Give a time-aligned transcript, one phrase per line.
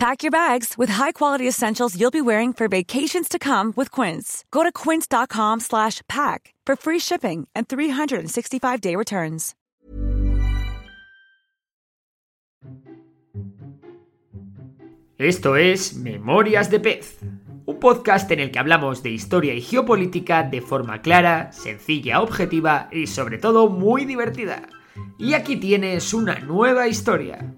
[0.00, 4.46] Pack your bags with high-quality essentials you'll be wearing for vacations to come with Quince.
[4.50, 9.54] Go to quince.com slash pack for free shipping and 365-day returns.
[15.18, 17.18] Esto es Memorias de Pez,
[17.66, 22.88] un podcast en el que hablamos de historia y geopolítica de forma clara, sencilla, objetiva
[22.90, 24.66] y sobre todo muy divertida.
[25.18, 27.54] Y aquí tienes una nueva historia.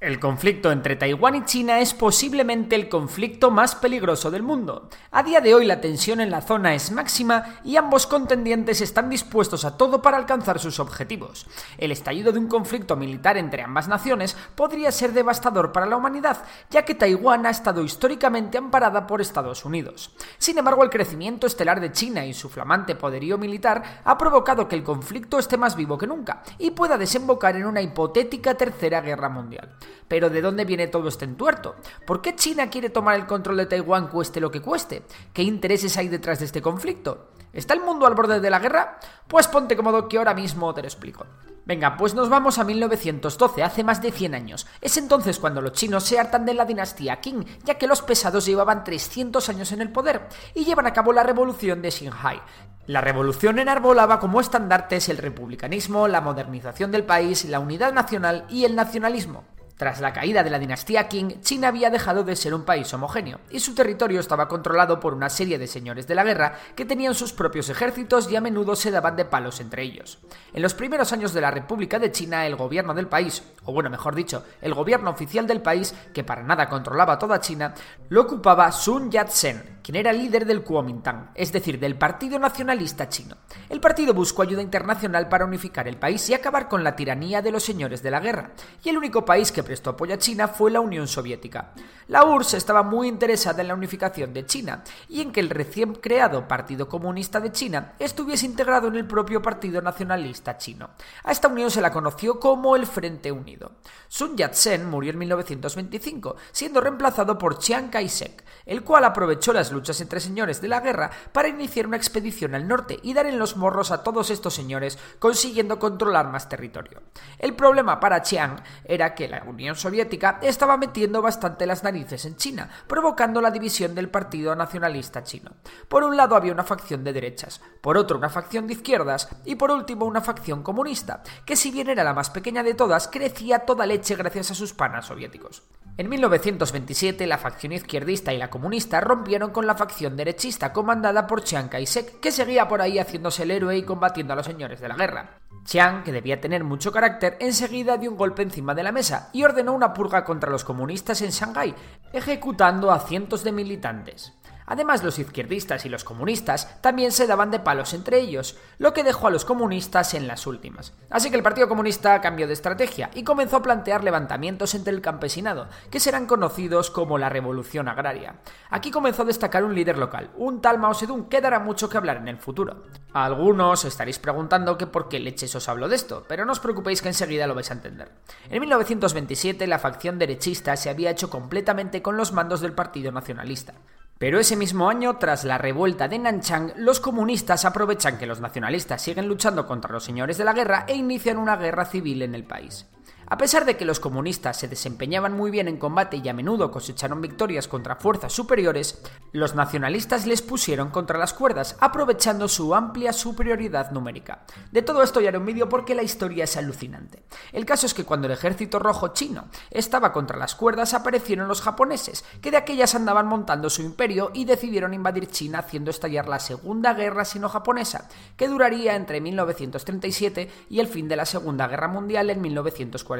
[0.00, 4.88] El conflicto entre Taiwán y China es posiblemente el conflicto más peligroso del mundo.
[5.10, 9.10] A día de hoy la tensión en la zona es máxima y ambos contendientes están
[9.10, 11.48] dispuestos a todo para alcanzar sus objetivos.
[11.78, 16.44] El estallido de un conflicto militar entre ambas naciones podría ser devastador para la humanidad,
[16.70, 20.12] ya que Taiwán ha estado históricamente amparada por Estados Unidos.
[20.38, 24.76] Sin embargo, el crecimiento estelar de China y su flamante poderío militar ha provocado que
[24.76, 29.28] el conflicto esté más vivo que nunca y pueda desembocar en una hipotética tercera guerra
[29.28, 29.76] mundial.
[30.06, 31.76] Pero ¿de dónde viene todo este entuerto?
[32.06, 35.02] ¿Por qué China quiere tomar el control de Taiwán cueste lo que cueste?
[35.32, 37.30] ¿Qué intereses hay detrás de este conflicto?
[37.52, 38.98] ¿Está el mundo al borde de la guerra?
[39.26, 41.26] Pues ponte cómodo que ahora mismo te lo explico.
[41.64, 44.66] Venga, pues nos vamos a 1912, hace más de 100 años.
[44.80, 48.46] Es entonces cuando los chinos se hartan de la dinastía Qing, ya que los pesados
[48.46, 52.40] llevaban 300 años en el poder y llevan a cabo la revolución de Xinhai.
[52.86, 58.64] La revolución enarbolaba como estandartes el republicanismo, la modernización del país, la unidad nacional y
[58.64, 59.44] el nacionalismo.
[59.78, 63.38] Tras la caída de la dinastía Qing, China había dejado de ser un país homogéneo,
[63.48, 67.14] y su territorio estaba controlado por una serie de señores de la guerra que tenían
[67.14, 70.18] sus propios ejércitos y a menudo se daban de palos entre ellos.
[70.52, 73.88] En los primeros años de la República de China, el gobierno del país, o bueno,
[73.88, 77.72] mejor dicho, el gobierno oficial del país, que para nada controlaba toda China,
[78.08, 83.36] lo ocupaba Sun Yat-sen, quien era líder del Kuomintang, es decir, del Partido Nacionalista Chino.
[83.70, 87.52] El partido buscó ayuda internacional para unificar el país y acabar con la tiranía de
[87.52, 88.50] los señores de la guerra,
[88.82, 91.74] y el único país que prestó apoyo a China fue la Unión Soviética.
[92.06, 95.92] La URSS estaba muy interesada en la unificación de China y en que el recién
[95.92, 100.88] creado Partido Comunista de China estuviese integrado en el propio Partido Nacionalista Chino.
[101.22, 103.72] A esta unión se la conoció como el Frente Unido.
[104.08, 110.00] Sun Yat-sen murió en 1925, siendo reemplazado por Chiang Kai-shek, el cual aprovechó las luchas
[110.00, 113.58] entre señores de la guerra para iniciar una expedición al norte y dar en los
[113.58, 117.02] morros a todos estos señores, consiguiendo controlar más territorio.
[117.38, 122.36] El problema para Chiang era que la Unión Soviética estaba metiendo bastante las narices en
[122.36, 125.50] China, provocando la división del Partido Nacionalista Chino.
[125.88, 129.56] Por un lado había una facción de derechas, por otro una facción de izquierdas y
[129.56, 133.66] por último una facción comunista, que si bien era la más pequeña de todas, crecía
[133.66, 135.64] toda leche gracias a sus panas soviéticos.
[135.96, 141.42] En 1927 la facción izquierdista y la comunista rompieron con la facción derechista comandada por
[141.42, 144.86] Chiang Kai-shek, que seguía por ahí haciéndose el héroe y combatiendo a los señores de
[144.86, 145.40] la guerra.
[145.68, 149.42] Chiang, que debía tener mucho carácter, enseguida dio un golpe encima de la mesa y
[149.42, 151.74] ordenó una purga contra los comunistas en Shanghái,
[152.14, 154.32] ejecutando a cientos de militantes.
[154.68, 159.02] Además, los izquierdistas y los comunistas también se daban de palos entre ellos, lo que
[159.02, 160.92] dejó a los comunistas en las últimas.
[161.10, 165.00] Así que el Partido Comunista cambió de estrategia y comenzó a plantear levantamientos entre el
[165.00, 168.36] campesinado, que serán conocidos como la Revolución Agraria.
[168.70, 171.96] Aquí comenzó a destacar un líder local, un tal Mao Zedong, que dará mucho que
[171.96, 172.84] hablar en el futuro.
[173.14, 177.00] A algunos estaréis preguntando por qué leches os hablo de esto, pero no os preocupéis
[177.00, 178.12] que enseguida lo vais a entender.
[178.50, 183.74] En 1927 la facción derechista se había hecho completamente con los mandos del Partido Nacionalista.
[184.18, 189.00] Pero ese mismo año, tras la revuelta de Nanchang, los comunistas aprovechan que los nacionalistas
[189.00, 192.42] siguen luchando contra los señores de la guerra e inician una guerra civil en el
[192.42, 192.86] país.
[193.30, 196.70] A pesar de que los comunistas se desempeñaban muy bien en combate y a menudo
[196.70, 199.02] cosecharon victorias contra fuerzas superiores,
[199.32, 204.46] los nacionalistas les pusieron contra las cuerdas, aprovechando su amplia superioridad numérica.
[204.72, 207.22] De todo esto ya haré un vídeo porque la historia es alucinante.
[207.52, 211.60] El caso es que cuando el ejército rojo chino estaba contra las cuerdas aparecieron los
[211.60, 216.38] japoneses, que de aquellas andaban montando su imperio y decidieron invadir China haciendo estallar la
[216.38, 218.08] Segunda Guerra Sino-Japonesa,
[218.38, 223.17] que duraría entre 1937 y el fin de la Segunda Guerra Mundial en 1940.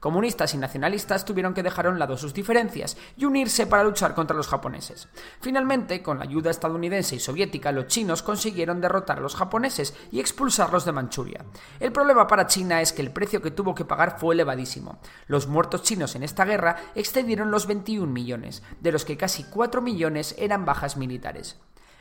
[0.00, 4.14] Comunistas y nacionalistas tuvieron que dejar a un lado sus diferencias y unirse para luchar
[4.14, 5.08] contra los japoneses.
[5.40, 10.20] Finalmente, con la ayuda estadounidense y soviética, los chinos consiguieron derrotar a los japoneses y
[10.20, 11.44] expulsarlos de Manchuria.
[11.80, 14.98] El problema para China es que el precio que tuvo que pagar fue elevadísimo.
[15.26, 19.82] Los muertos chinos en esta guerra excedieron los 21 millones, de los que casi 4
[19.82, 21.56] millones eran bajas militares.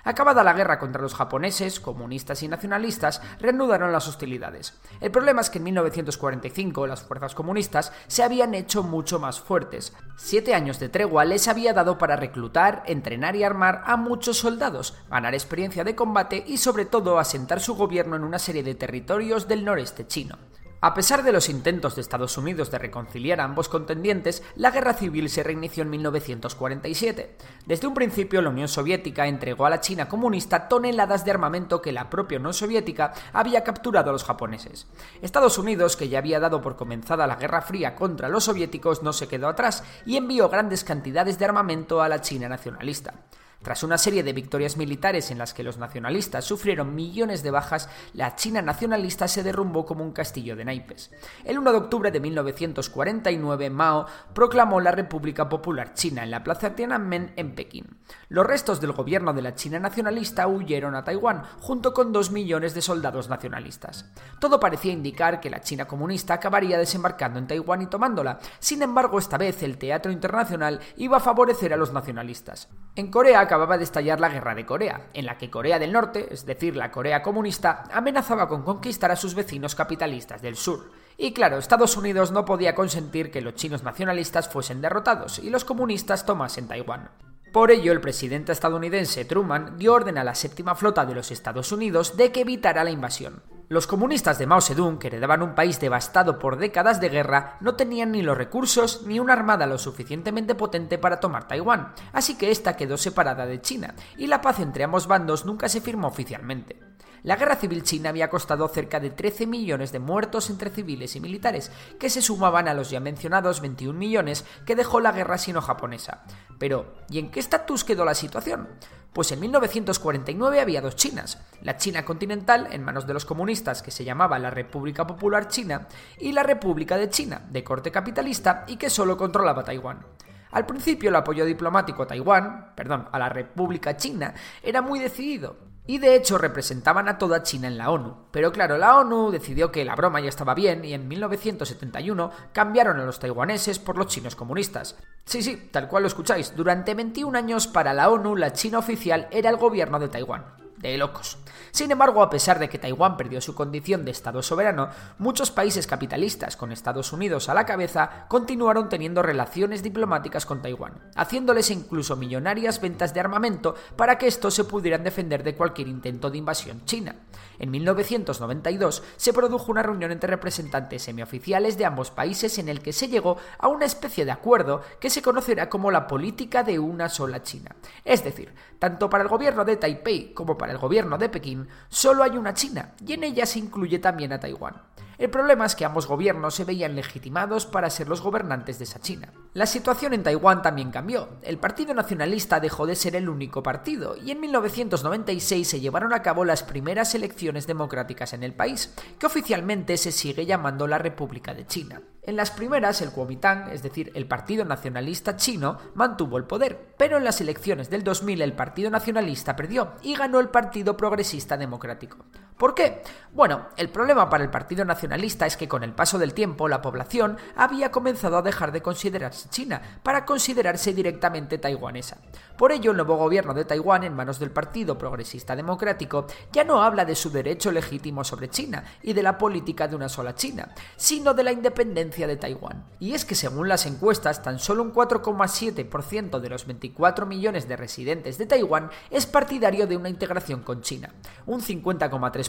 [0.05, 4.79] Acabada la guerra contra los japoneses, comunistas y nacionalistas reanudaron las hostilidades.
[5.01, 9.93] El problema es que en 1945 las fuerzas comunistas se habían hecho mucho más fuertes.
[10.15, 14.95] Siete años de tregua les había dado para reclutar, entrenar y armar a muchos soldados,
[15.09, 19.47] ganar experiencia de combate y sobre todo asentar su gobierno en una serie de territorios
[19.47, 20.37] del noreste chino.
[20.85, 24.93] A pesar de los intentos de Estados Unidos de reconciliar a ambos contendientes, la guerra
[24.93, 27.37] civil se reinició en 1947.
[27.65, 31.91] Desde un principio, la Unión Soviética entregó a la China comunista toneladas de armamento que
[31.91, 34.85] la propia Unión Soviética había capturado a los japoneses.
[35.23, 39.11] Estados Unidos, que ya había dado por comenzada la Guerra Fría contra los soviéticos, no
[39.11, 43.25] se quedó atrás y envió grandes cantidades de armamento a la China nacionalista.
[43.65, 47.89] Tras una serie de victorias militares en las que los nacionalistas sufrieron millones de bajas,
[48.13, 51.09] la China nacionalista se derrumbó como un castillo de naipes.
[51.43, 56.75] El 1 de octubre de 1949, Mao proclamó la República Popular China en la plaza
[56.75, 57.97] Tiananmen en Pekín.
[58.29, 62.75] Los restos del gobierno de la China nacionalista huyeron a Taiwán, junto con dos millones
[62.75, 64.05] de soldados nacionalistas.
[64.39, 68.37] Todo parecía indicar que la China comunista acabaría desembarcando en Taiwán y tomándola.
[68.59, 72.69] Sin embargo, esta vez el teatro internacional iba a favorecer a los nacionalistas.
[72.95, 76.27] En Corea acababa de estallar la Guerra de Corea, en la que Corea del Norte,
[76.29, 80.91] es decir, la Corea comunista, amenazaba con conquistar a sus vecinos capitalistas del sur.
[81.17, 85.63] Y claro, Estados Unidos no podía consentir que los chinos nacionalistas fuesen derrotados y los
[85.63, 87.11] comunistas tomasen Taiwán.
[87.53, 91.71] Por ello, el presidente estadounidense Truman dio orden a la séptima flota de los Estados
[91.71, 93.41] Unidos de que evitara la invasión.
[93.67, 97.75] Los comunistas de Mao Zedong, que heredaban un país devastado por décadas de guerra, no
[97.75, 102.51] tenían ni los recursos ni una armada lo suficientemente potente para tomar Taiwán, así que
[102.51, 106.79] esta quedó separada de China, y la paz entre ambos bandos nunca se firmó oficialmente.
[107.25, 111.19] La guerra civil china había costado cerca de 13 millones de muertos entre civiles y
[111.19, 116.23] militares, que se sumaban a los ya mencionados 21 millones que dejó la guerra sino-japonesa.
[116.59, 118.69] Pero, ¿y en qué estatus quedó la situación?
[119.11, 123.89] Pues en 1949 había dos Chinas, la China continental, en manos de los comunistas, que
[123.89, 125.87] se llamaba la República Popular China,
[126.19, 130.05] y la República de China, de corte capitalista y que solo controlaba Taiwán.
[130.51, 135.57] Al principio el apoyo diplomático a Taiwán, perdón, a la República China, era muy decidido,
[135.87, 138.27] y de hecho representaban a toda China en la ONU.
[138.31, 142.99] Pero claro, la ONU decidió que la broma ya estaba bien y en 1971 cambiaron
[142.99, 144.97] a los taiwaneses por los chinos comunistas.
[145.25, 149.27] Sí, sí, tal cual lo escucháis, durante 21 años para la ONU la China oficial
[149.31, 150.64] era el gobierno de Taiwán.
[150.77, 151.37] De locos.
[151.71, 155.87] Sin embargo, a pesar de que Taiwán perdió su condición de Estado soberano, muchos países
[155.87, 162.15] capitalistas, con Estados Unidos a la cabeza, continuaron teniendo relaciones diplomáticas con Taiwán, haciéndoles incluso
[162.15, 166.85] millonarias ventas de armamento para que estos se pudieran defender de cualquier intento de invasión
[166.85, 167.15] china.
[167.59, 172.93] En 1992 se produjo una reunión entre representantes semioficiales de ambos países en el que
[172.93, 177.09] se llegó a una especie de acuerdo que se conocerá como la política de una
[177.09, 177.75] sola China.
[178.03, 182.23] Es decir, tanto para el gobierno de Taipei como para el gobierno de Pekín, solo
[182.23, 184.81] hay una China, y en ella se incluye también a Taiwán.
[185.17, 188.99] El problema es que ambos gobiernos se veían legitimados para ser los gobernantes de esa
[188.99, 189.31] China.
[189.53, 191.29] La situación en Taiwán también cambió.
[191.41, 196.21] El Partido Nacionalista dejó de ser el único partido y en 1996 se llevaron a
[196.21, 201.53] cabo las primeras elecciones democráticas en el país, que oficialmente se sigue llamando la República
[201.53, 202.01] de China.
[202.21, 207.17] En las primeras, el Kuomintang, es decir, el Partido Nacionalista Chino, mantuvo el poder, pero
[207.17, 212.25] en las elecciones del 2000 el Partido Nacionalista perdió y ganó el Partido Progresista Democrático.
[212.57, 213.01] ¿Por qué?
[213.35, 216.81] Bueno, el problema para el Partido Nacionalista es que con el paso del tiempo la
[216.81, 222.15] población había comenzado a dejar de considerarse china para considerarse directamente taiwanesa.
[222.57, 226.81] Por ello, el nuevo gobierno de Taiwán, en manos del Partido Progresista Democrático, ya no
[226.81, 230.73] habla de su derecho legítimo sobre China y de la política de una sola China,
[230.95, 232.85] sino de la independencia de Taiwán.
[233.01, 237.75] Y es que según las encuestas, tan solo un 4,7% de los 24 millones de
[237.75, 241.13] residentes de Taiwán es partidario de una integración con China,
[241.45, 242.44] un 50,3%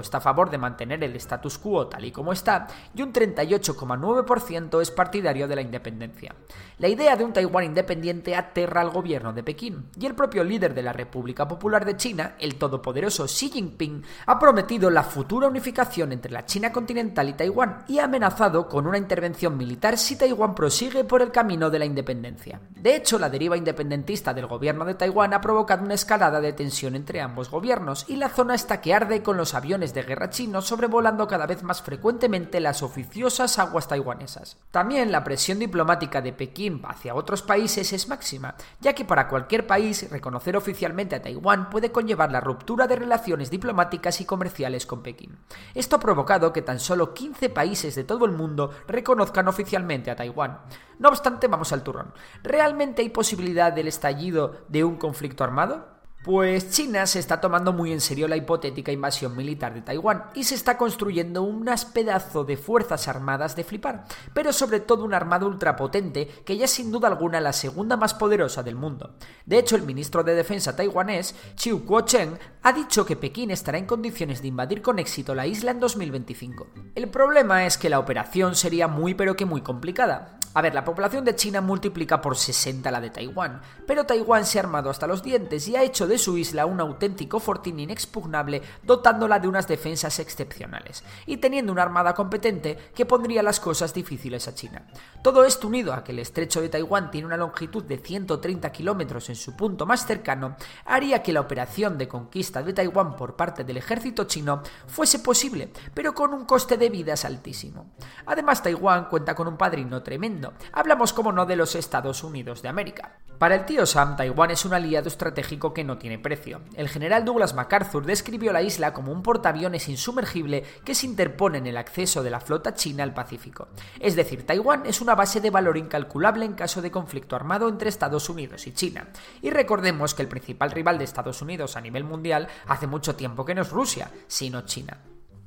[0.00, 4.80] está a favor de mantener el status quo tal y como está y un 38,9%
[4.80, 6.34] es partidario de la independencia.
[6.82, 10.74] La idea de un Taiwán independiente aterra al gobierno de Pekín y el propio líder
[10.74, 16.10] de la República Popular de China, el todopoderoso Xi Jinping, ha prometido la futura unificación
[16.10, 20.56] entre la China continental y Taiwán y ha amenazado con una intervención militar si Taiwán
[20.56, 22.60] prosigue por el camino de la independencia.
[22.74, 26.96] De hecho, la deriva independentista del gobierno de Taiwán ha provocado una escalada de tensión
[26.96, 30.66] entre ambos gobiernos y la zona está que arde con los aviones de guerra chinos
[30.66, 34.56] sobrevolando cada vez más frecuentemente las oficiosas aguas taiwanesas.
[34.72, 39.66] También la presión diplomática de Pekín hacia otros países es máxima, ya que para cualquier
[39.66, 45.02] país reconocer oficialmente a Taiwán puede conllevar la ruptura de relaciones diplomáticas y comerciales con
[45.02, 45.38] Pekín.
[45.74, 50.16] Esto ha provocado que tan solo 15 países de todo el mundo reconozcan oficialmente a
[50.16, 50.60] Taiwán.
[50.98, 52.12] No obstante, vamos al turrón.
[52.42, 56.01] ¿Realmente hay posibilidad del estallido de un conflicto armado?
[56.22, 60.44] Pues China se está tomando muy en serio la hipotética invasión militar de Taiwán y
[60.44, 65.46] se está construyendo unas pedazo de fuerzas armadas de flipar, pero sobre todo una armada
[65.46, 69.16] ultrapotente que ya es sin duda alguna la segunda más poderosa del mundo.
[69.46, 73.86] De hecho, el ministro de Defensa taiwanés, Chiu Kuo-cheng, ha dicho que Pekín estará en
[73.86, 76.68] condiciones de invadir con éxito la isla en 2025.
[76.94, 80.38] El problema es que la operación sería muy pero que muy complicada.
[80.54, 84.58] A ver, la población de China multiplica por 60 la de Taiwán, pero Taiwán se
[84.58, 88.60] ha armado hasta los dientes y ha hecho de su isla un auténtico fortín inexpugnable,
[88.82, 94.46] dotándola de unas defensas excepcionales, y teniendo una armada competente que pondría las cosas difíciles
[94.46, 94.86] a China.
[95.22, 99.30] Todo esto unido a que el estrecho de Taiwán tiene una longitud de 130 kilómetros
[99.30, 103.64] en su punto más cercano, haría que la operación de conquista de Taiwán por parte
[103.64, 107.92] del ejército chino fuese posible, pero con un coste de vidas altísimo.
[108.26, 110.41] Además, Taiwán cuenta con un padrino tremendo
[110.72, 113.18] Hablamos, como no, de los Estados Unidos de América.
[113.38, 116.60] Para el tío Sam, Taiwán es un aliado estratégico que no tiene precio.
[116.74, 121.66] El general Douglas MacArthur describió la isla como un portaaviones insumergible que se interpone en
[121.66, 123.68] el acceso de la flota china al Pacífico.
[124.00, 127.88] Es decir, Taiwán es una base de valor incalculable en caso de conflicto armado entre
[127.88, 129.08] Estados Unidos y China.
[129.40, 133.44] Y recordemos que el principal rival de Estados Unidos a nivel mundial hace mucho tiempo
[133.44, 134.98] que no es Rusia, sino China.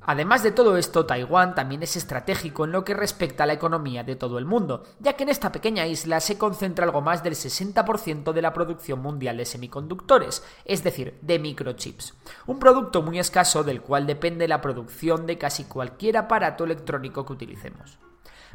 [0.08, 4.04] Además de todo esto, Taiwán también es estratégico en lo que respecta a la economía
[4.04, 7.34] de todo el mundo, ya que en esta pequeña isla se concentra algo más del
[7.34, 12.14] 60% de la producción mundial de semiconductores, es decir, de microchips,
[12.46, 17.34] un producto muy escaso del cual depende la producción de casi cualquier aparato electrónico que
[17.34, 17.98] utilicemos.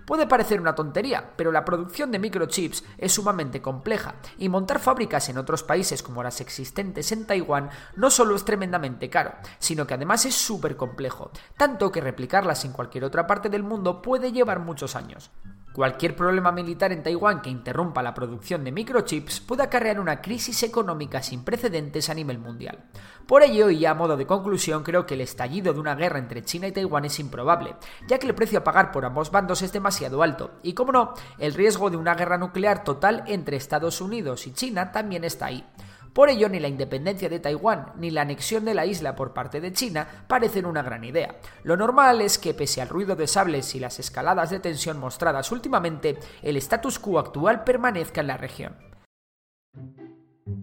[0.07, 5.29] Puede parecer una tontería, pero la producción de microchips es sumamente compleja y montar fábricas
[5.29, 9.95] en otros países como las existentes en Taiwán no solo es tremendamente caro, sino que
[9.95, 14.61] además es súper complejo, tanto que replicarlas en cualquier otra parte del mundo puede llevar
[14.61, 15.31] muchos años.
[15.73, 20.65] Cualquier problema militar en Taiwán que interrumpa la producción de microchips puede acarrear una crisis
[20.65, 22.87] económica sin precedentes a nivel mundial.
[23.25, 26.43] Por ello, y a modo de conclusión, creo que el estallido de una guerra entre
[26.43, 27.77] China y Taiwán es improbable,
[28.09, 31.15] ya que el precio a pagar por ambos bandos es demasiado alto, y como no,
[31.39, 35.65] el riesgo de una guerra nuclear total entre Estados Unidos y China también está ahí.
[36.13, 39.61] Por ello, ni la independencia de Taiwán ni la anexión de la isla por parte
[39.61, 41.37] de China parecen una gran idea.
[41.63, 45.53] Lo normal es que, pese al ruido de sables y las escaladas de tensión mostradas
[45.53, 48.91] últimamente, el status quo actual permanezca en la región.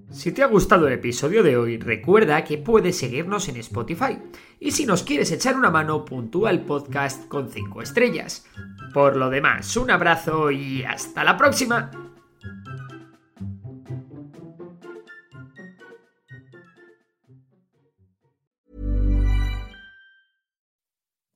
[0.10, 4.18] Si te ha gustado el episodio de hoy, recuerda que puedes seguirnos en Spotify.
[4.60, 8.46] Y si nos quieres echar una mano, puntúa el podcast con 5 estrellas.
[8.94, 11.92] Por lo demás, un abrazo y hasta la próxima.